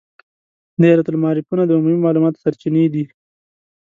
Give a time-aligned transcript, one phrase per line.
[0.81, 3.05] دایرة المعارفونه د عمومي معلوماتو سرچینې دي.